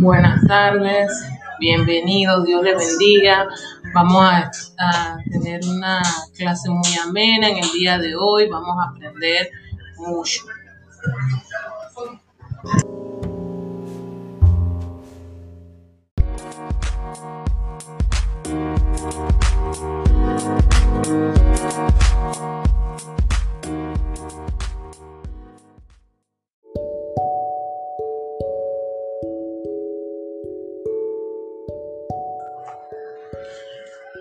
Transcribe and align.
Buenas 0.00 0.46
tardes, 0.46 1.10
bienvenidos, 1.58 2.46
Dios 2.46 2.62
les 2.62 2.78
bendiga. 2.78 3.48
Vamos 3.92 4.22
a, 4.78 5.18
tener 5.28 5.60
una 5.66 6.00
clase 6.36 6.70
muy 6.70 6.94
amena 7.04 7.48
en 7.48 7.58
el 7.58 7.72
día 7.72 7.98
de 7.98 8.14
hoy, 8.14 8.48
vamos 8.48 8.76
a 8.78 8.90
aprender 8.90 9.50
mucho. 9.96 10.42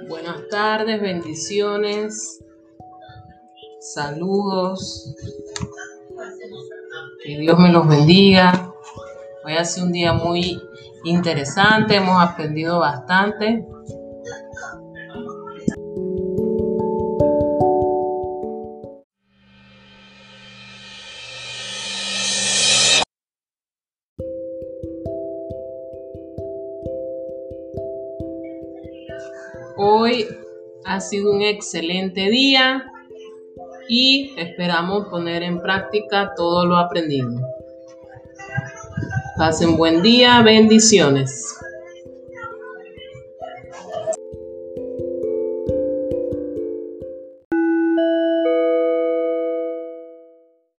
Buenas 0.05 0.47
tardes, 0.49 1.01
bendiciones, 1.01 2.43
saludos. 3.79 5.15
Que 7.23 7.39
Dios 7.39 7.57
me 7.59 7.71
los 7.71 7.87
bendiga. 7.87 8.71
Hoy 9.43 9.53
ha 9.53 9.65
sido 9.65 9.87
un 9.87 9.91
día 9.91 10.13
muy 10.13 10.61
interesante, 11.03 11.95
hemos 11.95 12.21
aprendido 12.21 12.79
bastante. 12.79 13.65
Hoy 29.79 30.27
ha 30.85 30.99
sido 30.99 31.31
un 31.31 31.43
excelente 31.43 32.31
día 32.31 32.91
y 33.87 34.33
esperamos 34.35 35.07
poner 35.07 35.43
en 35.43 35.61
práctica 35.61 36.33
todo 36.35 36.65
lo 36.65 36.77
aprendido. 36.77 37.29
Pasen 39.37 39.77
buen 39.77 40.01
día, 40.01 40.41
bendiciones. 40.41 41.59